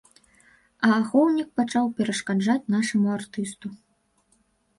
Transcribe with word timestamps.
А 0.87 0.87
ахоўнік 1.01 1.49
пачаў 1.59 1.85
перашкаджаць 1.99 2.69
нашаму 2.77 3.07
артысту. 3.19 3.67